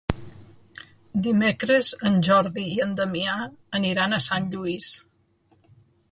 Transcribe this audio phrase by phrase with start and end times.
[1.25, 3.35] Dimecres en Jordi i en Damià
[3.81, 4.89] aniran a Sant Lluís.